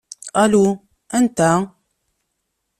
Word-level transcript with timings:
Alu, 0.43 0.65
anta? 1.17 1.49